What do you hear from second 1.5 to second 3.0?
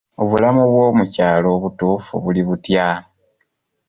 obutuufu buli butya?